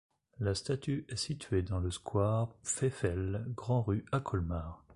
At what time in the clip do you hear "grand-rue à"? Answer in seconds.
3.55-4.19